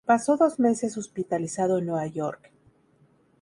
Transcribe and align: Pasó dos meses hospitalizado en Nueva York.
Pasó 0.03 0.35
dos 0.35 0.57
meses 0.59 0.97
hospitalizado 0.97 1.77
en 1.77 1.85
Nueva 1.85 2.07
York. 2.07 2.51